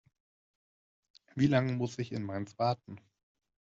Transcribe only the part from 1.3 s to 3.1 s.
Wie lange muss ich in Mainz warten?